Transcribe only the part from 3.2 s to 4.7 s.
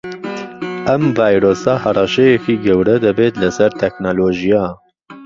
لەسەر تەکنەلۆژیا